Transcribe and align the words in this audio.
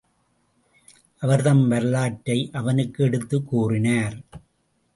அவர் 1.17 1.41
தம் 1.41 1.67
வரலாற்றை 1.67 2.49
அவனுக்கு 2.53 3.03
எடுத்துக் 3.03 3.47
கூறினார். 3.47 4.21